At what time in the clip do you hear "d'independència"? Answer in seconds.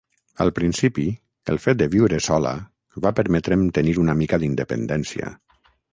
4.45-5.31